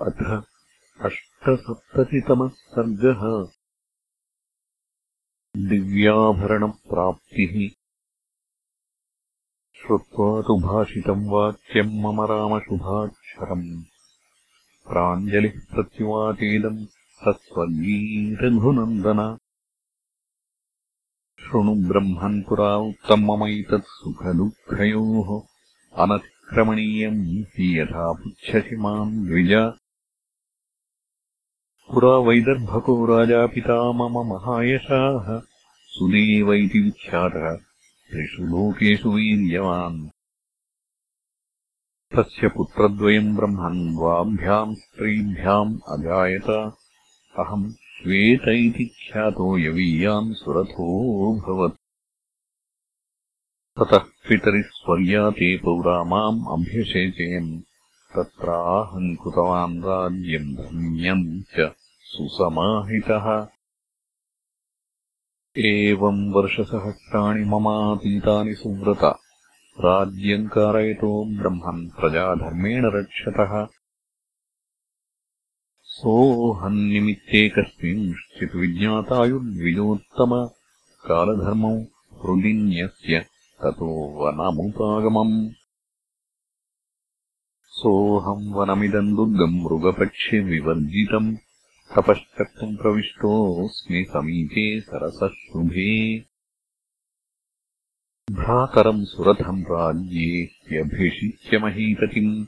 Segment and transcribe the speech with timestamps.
[0.00, 0.42] अथ
[1.00, 3.52] अष्टसप्ततितमः सर्गः।
[5.68, 7.70] दिव्याभरणप्राप्तिः
[9.78, 13.84] श्रुत्वा तु भाषितम् वाक्यम् मम रामशुभाक्षरम्
[14.88, 19.38] प्राञ्जलिः प्रत्युवाचेदम् सस्वर्गी रघुनन्दन
[21.40, 25.42] शृणु ब्रह्मन् पुरा उक्तम् ममैतत् सुखदुःखयोः।
[26.02, 29.72] अनतिक्रमणीयम् हि यथा पुच्छसि माम् द्विज
[31.94, 35.40] पुरा वैदर्भको राजापिता मम महायशाः।
[35.86, 37.56] सुदेव इति विख्यातः।
[38.10, 40.08] त्रिषु लोकेषु वीर्यवान्।
[42.16, 46.50] तस्य पुत्रद्वयम् ब्रह्मन् द्वाभ्याम् स्त्रीभ्याम् अजायत।
[47.38, 51.74] अहम् श्वेत इति ख्यातो यवीयान् सुरथोऽभवत्
[53.78, 57.62] ततः पितरिः स्वर्या ते पौरा माम् अभ्यषेचयन्
[58.16, 61.72] तत्राहम् कृतवान् राज्यम् धन्यम् च
[62.02, 63.46] सुसमाहितः।
[65.58, 69.16] एवम् वर्षसहस्राणि ममातीतानि सुव्रत।
[69.80, 73.66] राज्यम् कारयतो ब्रह्मन् प्रजाधर्मेण रक्षतः।
[75.82, 80.46] सोऽहम् निमित्ते कस्मिंश्चित् विज्ञातायुर्द्विजोत्तम
[81.06, 81.74] कालधर्मौ
[82.22, 83.20] हृदिन्यस्य
[83.62, 85.65] ततो वनमुपागमम्
[87.76, 91.36] सोऽहम् वनमिदम् दुर्गम् मृगपक्षे विवर्जितम्
[91.96, 96.20] तपश्चर्तुम् प्रविष्टोऽस्मि समीपे सरसः शुभे।
[98.32, 102.46] भ्रातरम् सुरथम् राज्ये ह्यभिषिच्य महीपतिम्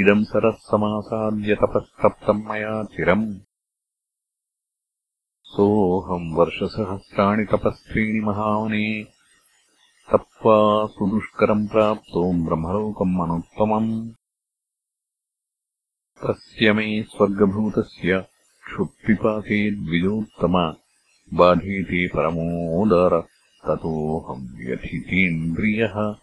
[0.00, 3.34] इदम् सरः समासाद्य तपस्तप्तम् मया चिरम्।
[5.44, 9.04] सोऽहम् वर्षसहस्राणि तपस्त्रीणि महावने।
[10.12, 14.19] तप्त्वा सुदुष्करम् प्राप्तो ब्रह्मलोकम् अनुत्तमम्
[16.22, 18.24] तस्य मे स्वर्गभूतस्य
[18.66, 20.74] क्षुत्पिपाके द्विजोत्तम
[21.34, 23.26] बाधेते परमोदर
[23.66, 26.16] ततोऽहम् व्यथितेन्द्रियः।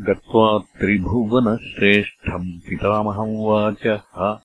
[0.00, 4.38] गत्वा त्रिभुवनश्रेष्ठम् पितामहम् वाचः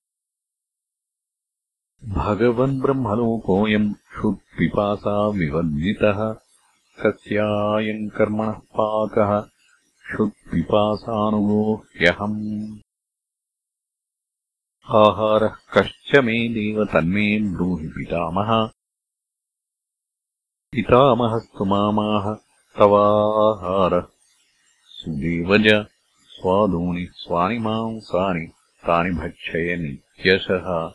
[2.08, 6.36] भगवन् ब्रह्मलोकोऽयम् क्षुत्पिपासा विवर्जितः।
[7.02, 9.50] कस्यायम् कर्मणः पाकः।
[10.10, 12.78] क्षुत्पिपासानुगो ह्यहम्
[14.88, 18.66] आहारः कश्च मे देव तन्मे ब्रूहि पितामह।
[20.72, 22.34] पितामहस्तु मामाह
[22.78, 24.06] तवाहारः।
[24.86, 25.86] सुदेवज
[26.26, 28.46] स्वादूनि स्वानि मांसानि
[28.86, 30.92] तानि भक्षय नित्यशः।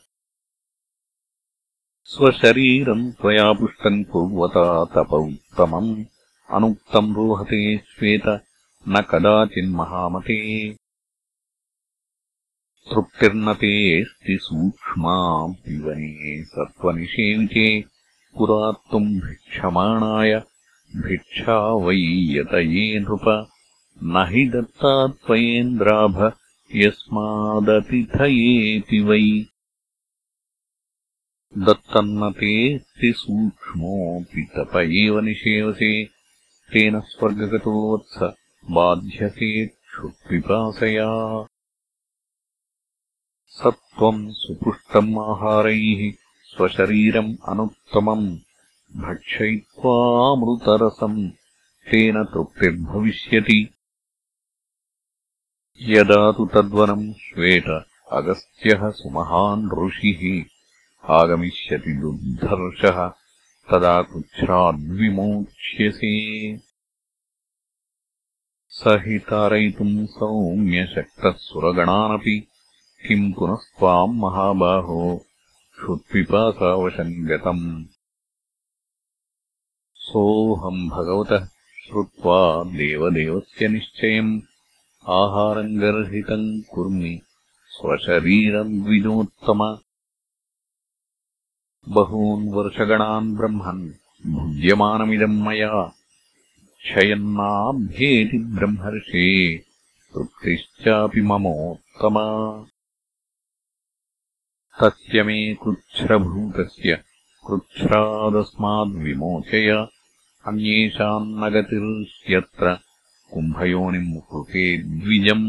[2.05, 6.05] स्वशरीरम् त्वया पुष्टम् कुर्वता तप उत्तमम्।
[6.53, 8.45] अनुक्तम् रोहते श्वेत
[8.87, 10.69] न कदाचिन्महामते
[12.89, 17.85] तृप्तिर्न तेऽस्ति सूक्ष्मा पिबने सत्त्वनिषेविते
[18.37, 20.43] पुरा त्वम् भिक्षमाणाय
[20.95, 23.47] भिक्षा वै यतये नृप।
[24.03, 26.33] न हि दत्ता त्वयेन्द्राभ
[26.75, 29.45] यस्मादतिथयेऽपि वै।
[31.57, 36.09] दत्तन्न तेऽस्ति सूक्ष्मोऽपि तप एव निषेवसे।
[36.73, 38.35] तेन स्वर्गगतो वत्स
[38.71, 41.47] बाध्यसे क्षुत्पिपासया
[43.61, 46.01] स त्वम् सुपुष्टम् आहारैः
[46.51, 48.27] स्वशरीरम् अनुत्तमम्
[49.03, 51.19] भक्षयित्वामृतरसम्
[51.91, 53.59] तेन तृप्तिर्भविष्यति
[55.81, 57.67] यदा तु तद्वनम् श्वेत
[58.19, 60.21] अगस्त्यः सुमहान् ऋषिः
[61.19, 62.97] आगमिष्यति दुर्धर्षः
[63.71, 66.13] तदा कृच्छ्राद्विमोक्ष्यसे
[68.79, 72.37] स हि तारयितुम् सौम्यशक्तः सुरगणानपि
[73.07, 75.25] किम् पुनस्त्वाम् महाबाहो
[75.75, 77.85] क्षुत्पिपासावशम् गतम्।
[79.95, 81.45] सोऽहम् भगवतः
[81.87, 84.41] श्रुत्वा देवदेवस्य निश्चयम्।
[85.07, 87.21] आहारम् गर्हितम् कुर्मि
[87.67, 89.77] स्वशरीरम् द्विजोत्तम।
[91.89, 93.89] बहून् वर्षगणान् ब्रह्मन्
[94.27, 95.93] भुज्यमानमिदम् मया।
[96.77, 99.57] क्षयन्नाभ्येति ब्रह्मर्षे
[100.13, 102.65] तृप्तिश्चापि ममोत्तमा
[104.79, 106.91] तस्य मे कृच्छ्रभूतस्य
[107.47, 109.69] कृच्छ्रादस्माद्विमोचय
[110.49, 112.65] अन्येषाम् न गतिर्ह्यत्र
[113.33, 114.63] कुम्भयोनिम् कृते
[115.01, 115.43] द्विजम्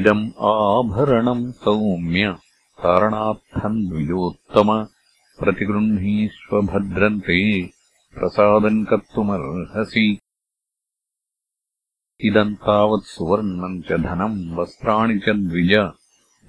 [0.00, 2.24] इदम् आभरणम् सौम्य
[2.82, 4.68] कारणार्थम् द्विजोत्तम
[5.40, 7.40] प्रतिगृह्णीष्वभद्रन्ते
[8.14, 10.06] प्रसादम् कर्तुमर्हसि
[12.28, 15.74] इदम् तावत् सुवर्णम् च धनम् वस्त्राणि च द्विज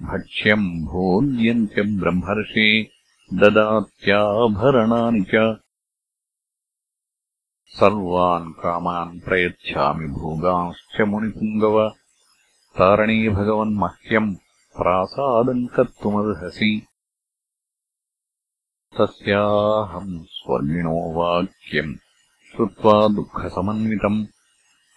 [0.02, 2.90] भक्ष्यम् भोज्यम् च ब्रह्मर्षे
[3.34, 5.56] ददात्याभरणानि च।
[7.66, 11.92] सर्वान् कामान् प्रयच्छामि भोगांश्च मुनिपुङ्गव।
[12.78, 14.36] तारणे भगवन्मह्यम्
[14.76, 16.86] प्रासादम् कर्तुमर्हसि।
[19.00, 21.94] तस्याहम् स्वर्गिणो वाक्यम्
[22.52, 24.26] श्रुत्वा दुःखसमन्वितम्।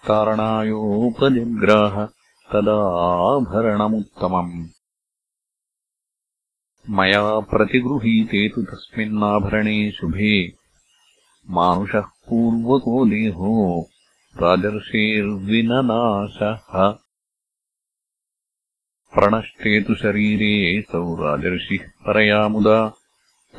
[0.08, 2.08] तारणायोपजग्राह
[2.54, 4.79] तदाभरणमुत्तमम्
[6.90, 10.54] मया प्रतिगृहीते तु तस्मिन्नाभरणे शुभे।
[11.50, 13.90] मानुषः पूर्वको देहो
[14.38, 16.98] राजर्षेर्विननाशः।
[19.14, 22.94] प्रणष्टे तु शरीरेऽसौ राजर्षिः परया मुदा।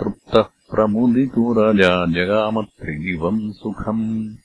[0.01, 4.37] तृप्तः प्रमुदितो राजा जगामत्रिदिवम् सुखम्।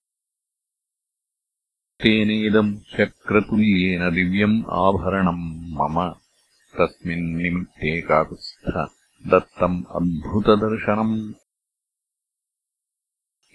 [2.02, 6.25] तेनेदम् शक्रतुल्येन दिव्यम् आभरणम् मम
[6.80, 8.70] तस्मिन्निमित्ते काकुत्स्थ
[9.32, 11.34] दत्तम् अद्भुतदर्शनम्।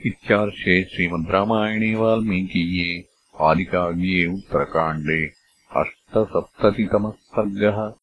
[0.06, 2.90] इत्यार्षे श्रीमद् रामायणे वाल्मीकीये
[3.40, 5.20] आदिकाव्ये उत्तरकाण्डे
[5.76, 7.99] अष्टसप्ततितमः सर्गः